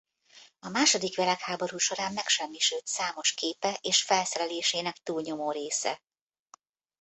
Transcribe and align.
A 0.59 0.69
második 0.69 1.15
világháború 1.15 1.77
során 1.77 2.13
megsemmisült 2.13 2.87
számos 2.87 3.33
képe 3.33 3.77
és 3.81 4.01
felszerelésének 4.03 4.97
túlnyomó 4.97 5.51
része. 5.51 6.01